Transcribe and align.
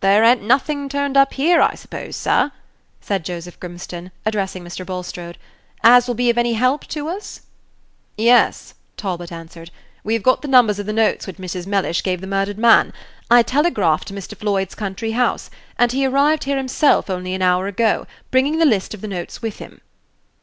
"There 0.00 0.22
a'n't 0.22 0.42
nothing 0.42 0.86
turned 0.90 1.16
up 1.16 1.32
here, 1.32 1.62
I 1.62 1.76
suppose, 1.76 2.14
sir," 2.14 2.52
said 3.00 3.24
Joseph 3.24 3.58
Grimstone, 3.58 4.10
addressing 4.26 4.62
Mr. 4.62 4.84
Bulstrode, 4.84 5.38
"as 5.82 6.06
will 6.06 6.14
be 6.14 6.28
of 6.28 6.36
any 6.36 6.52
help 6.52 6.86
to 6.88 7.08
us?" 7.08 7.40
"Yes," 8.18 8.74
Talbot 8.98 9.32
answered; 9.32 9.70
"we 10.04 10.12
have 10.12 10.22
got 10.22 10.42
the 10.42 10.46
numbers 10.48 10.78
of 10.78 10.84
the 10.84 10.92
notes 10.92 11.26
which 11.26 11.38
Mrs. 11.38 11.66
Mellish 11.66 12.02
gave 12.02 12.20
the 12.20 12.26
murdered 12.26 12.58
man. 12.58 12.92
I 13.30 13.40
telegraphed 13.42 14.08
to 14.08 14.12
Mr. 14.14 14.36
Floyd's 14.36 14.74
country 14.74 15.12
house, 15.12 15.48
and 15.78 15.90
he 15.90 16.04
arrived 16.04 16.44
here 16.44 16.58
himself 16.58 17.08
only 17.08 17.32
an 17.32 17.40
hour 17.40 17.66
ago, 17.66 18.06
bringing 18.30 18.58
the 18.58 18.66
list 18.66 18.92
of 18.92 19.00
the 19.00 19.08
notes 19.08 19.40
with 19.40 19.58
him." 19.58 19.80